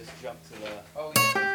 [0.00, 0.82] just jump to the.
[0.94, 1.48] Oh yeah.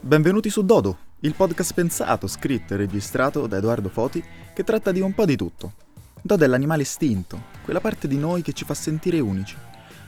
[0.00, 4.22] Benvenuti su Dodo, il podcast pensato, scritto e registrato da Edoardo Foti
[4.52, 5.72] che tratta di un po' di tutto.
[6.20, 9.56] Dodo è l'animale estinto, quella parte di noi che ci fa sentire unici,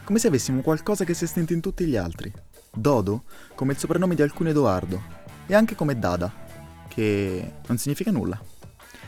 [0.05, 2.31] come se avessimo qualcosa che si è estinto in tutti gli altri.
[2.71, 3.23] Dodo
[3.55, 5.03] come il soprannome di alcun Edoardo
[5.47, 6.31] e anche come Dada,
[6.87, 8.39] che non significa nulla.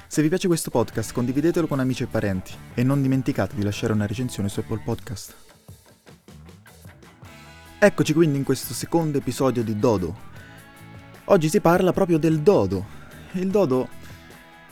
[0.09, 3.93] Se vi piace questo podcast condividetelo con amici e parenti e non dimenticate di lasciare
[3.93, 5.35] una recensione su Apple Podcast.
[7.79, 10.35] Eccoci quindi in questo secondo episodio di Dodo,
[11.29, 12.87] Oggi si parla proprio del dodo.
[13.33, 13.89] Il dodo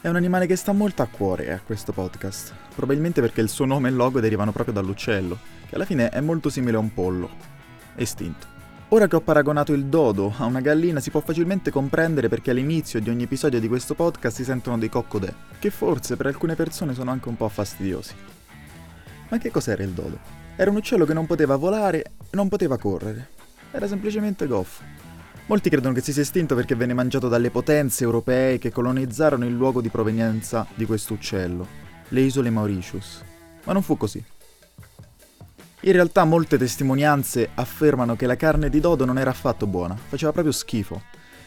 [0.00, 3.64] è un animale che sta molto a cuore a questo podcast, probabilmente perché il suo
[3.64, 5.36] nome e il logo derivano proprio dall'uccello,
[5.68, 7.28] che alla fine è molto simile a un pollo,
[7.96, 8.53] estinto.
[8.88, 13.00] Ora che ho paragonato il dodo a una gallina si può facilmente comprendere perché all'inizio
[13.00, 16.94] di ogni episodio di questo podcast si sentono dei coccodè, che forse per alcune persone
[16.94, 18.14] sono anche un po' fastidiosi.
[19.30, 20.18] Ma che cos'era il dodo?
[20.54, 23.30] Era un uccello che non poteva volare e non poteva correre.
[23.72, 24.82] Era semplicemente goffo.
[25.46, 29.54] Molti credono che si sia estinto perché venne mangiato dalle potenze europee che colonizzarono il
[29.54, 31.66] luogo di provenienza di questo uccello,
[32.08, 33.22] le isole Mauritius.
[33.64, 34.24] Ma non fu così.
[35.86, 40.32] In realtà molte testimonianze affermano che la carne di dodo non era affatto buona, faceva
[40.32, 41.02] proprio schifo.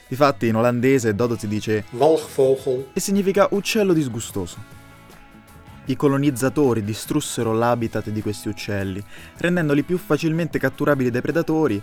[0.07, 4.57] Difatti in olandese dodo si dice walgvogel, e significa uccello disgustoso.
[5.85, 9.03] I colonizzatori distrussero l'habitat di questi uccelli,
[9.37, 11.81] rendendoli più facilmente catturabili dai predatori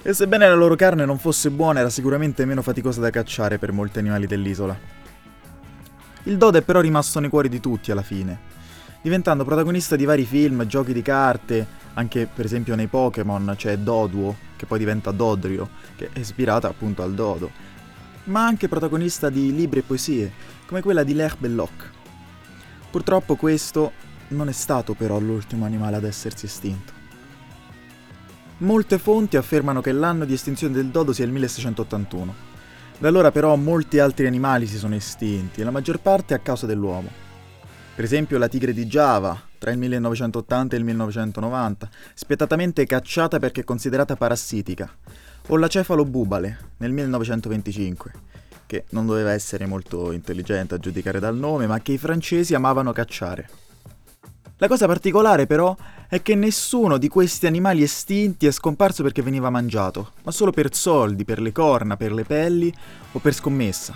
[0.00, 3.70] e sebbene la loro carne non fosse buona era sicuramente meno faticosa da cacciare per
[3.72, 4.74] molti animali dell'isola.
[6.22, 8.60] Il dodo è però rimasto nei cuori di tutti alla fine,
[9.02, 14.34] diventando protagonista di vari film, giochi di carte, anche per esempio nei Pokémon c'è Doduo,
[14.56, 17.50] che poi diventa Dodrio, che è ispirata appunto al dodo,
[18.24, 20.32] ma anche protagonista di libri e poesie,
[20.66, 21.90] come quella di L'Herbe Belloc.
[22.90, 23.92] Purtroppo questo
[24.28, 27.00] non è stato però l'ultimo animale ad essersi estinto.
[28.58, 32.50] Molte fonti affermano che l'anno di estinzione del dodo sia il 1681.
[32.98, 37.21] Da allora però molti altri animali si sono estinti, la maggior parte a causa dell'uomo.
[37.94, 43.64] Per esempio la tigre di Java, tra il 1980 e il 1990, spietatamente cacciata perché
[43.64, 44.90] considerata parassitica,
[45.48, 48.12] o la cefalo bubale, nel 1925,
[48.64, 52.92] che non doveva essere molto intelligente a giudicare dal nome, ma che i francesi amavano
[52.92, 53.48] cacciare.
[54.56, 55.76] La cosa particolare però
[56.08, 60.74] è che nessuno di questi animali estinti è scomparso perché veniva mangiato, ma solo per
[60.74, 62.72] soldi, per le corna, per le pelli
[63.12, 63.94] o per scommessa.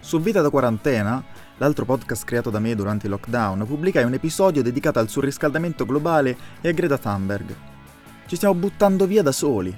[0.00, 1.22] Su Vita da quarantena,
[1.60, 6.36] l'altro podcast creato da me durante il lockdown, pubblicai un episodio dedicato al surriscaldamento globale
[6.62, 7.54] e a Greta Thunberg.
[8.26, 9.74] Ci stiamo buttando via da soli.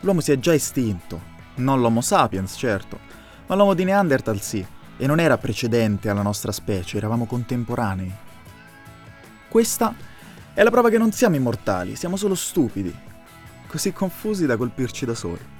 [0.00, 2.98] L'uomo si è già estinto, non l'Homo sapiens, certo,
[3.46, 8.12] ma l'uomo di Neanderthal sì, e non era precedente alla nostra specie, eravamo contemporanei.
[9.48, 9.94] Questa
[10.54, 12.92] è la prova che non siamo immortali, siamo solo stupidi,
[13.68, 15.54] così confusi da colpirci da soli.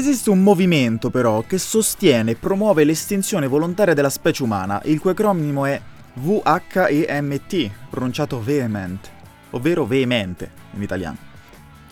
[0.00, 5.10] Esiste un movimento però che sostiene e promuove l'estinzione volontaria della specie umana, il cui
[5.10, 5.78] acronimo è
[6.14, 9.10] VHEMT, pronunciato vehement,
[9.50, 11.18] ovvero veemente in italiano.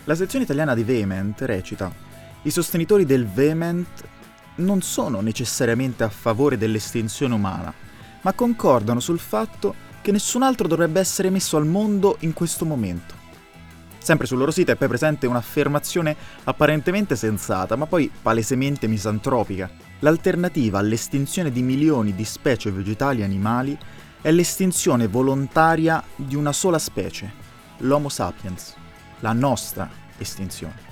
[0.05, 1.93] La sezione italiana di Vehement recita:
[2.41, 4.03] I sostenitori del vehement
[4.55, 7.71] non sono necessariamente a favore dell'estinzione umana,
[8.21, 13.18] ma concordano sul fatto che nessun altro dovrebbe essere messo al mondo in questo momento.
[13.99, 16.15] Sempre sul loro sito è poi presente un'affermazione
[16.45, 19.69] apparentemente sensata, ma poi palesemente misantropica.
[19.99, 23.77] L'alternativa all'estinzione di milioni di specie vegetali e animali
[24.21, 27.31] è l'estinzione volontaria di una sola specie,
[27.79, 28.75] l'Homo sapiens,
[29.19, 30.87] la nostra estinzione.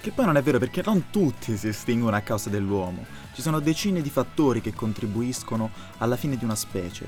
[0.00, 3.60] Che poi non è vero perché non tutti si estinguono a causa dell'uomo, ci sono
[3.60, 7.06] decine di fattori che contribuiscono alla fine di una specie.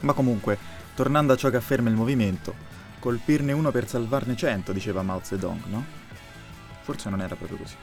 [0.00, 0.58] Ma comunque,
[0.94, 2.54] tornando a ciò che afferma il movimento,
[3.04, 5.84] colpirne uno per salvarne cento, diceva Mao Zedong, no?
[6.80, 7.74] Forse non era proprio così.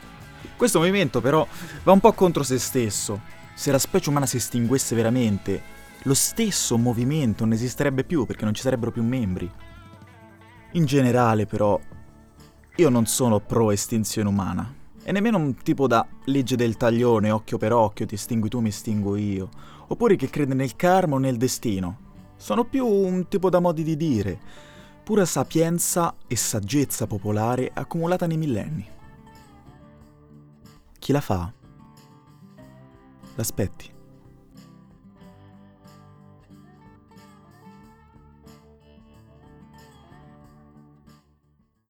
[0.58, 1.48] Questo movimento però
[1.84, 3.22] va un po' contro se stesso.
[3.54, 5.62] Se la specie umana si estinguesse veramente,
[6.04, 9.48] lo stesso movimento non esisterebbe più perché non ci sarebbero più membri.
[10.72, 11.80] In generale però,
[12.78, 14.74] io non sono pro estinzione umana.
[15.04, 18.70] E nemmeno un tipo da legge del taglione, occhio per occhio, ti estingui tu, mi
[18.70, 19.50] estingo io.
[19.86, 22.10] Oppure che crede nel karma o nel destino.
[22.38, 24.40] Sono più un tipo da modi di dire,
[25.12, 28.90] pura sapienza e saggezza popolare accumulata nei millenni.
[31.00, 31.52] Chi la fa?
[33.36, 34.01] L'aspetti.